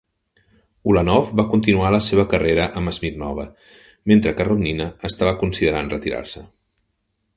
[0.91, 3.45] Ulanov va continuar la seva carrera amb Smirnova,
[4.13, 6.45] mentre que Rodnina estava considerant retirar-se.